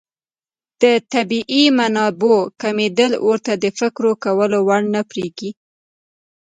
د 0.81 0.83
طبیعي 1.13 1.63
منابعو 1.79 2.39
کمېدل 2.61 3.11
ورته 3.27 3.53
د 3.63 3.65
فکر 3.79 4.03
کولو 4.23 4.59
وړ 4.67 4.81
نه 4.93 5.01
بريښي. 5.09 5.49